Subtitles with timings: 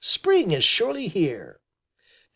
[0.03, 1.63] Spring is surely here." V.